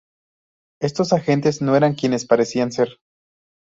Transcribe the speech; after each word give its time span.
Estos 0.81 1.13
agentes 1.13 1.61
no 1.61 1.75
eran 1.75 1.93
quienes 1.93 2.25
parecían 2.25 2.71
ser. 2.71 2.97